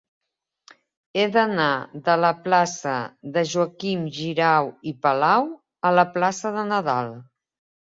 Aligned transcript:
He 1.19 1.25
d'anar 1.35 1.67
de 2.07 2.15
la 2.21 2.31
plaça 2.47 2.95
de 3.37 3.45
Joaquim 3.53 4.09
Xirau 4.17 4.73
i 4.93 4.97
Palau 5.07 5.47
a 5.91 5.95
la 6.01 6.09
plaça 6.19 6.57
de 6.59 6.67
Nadal. 6.75 7.17